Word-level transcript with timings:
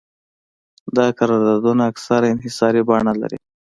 دا 0.95 1.05
قراردادونه 1.19 1.83
اکثراً 1.91 2.25
انحصاري 2.33 2.81
بڼه 2.89 3.13
لري 3.21 3.37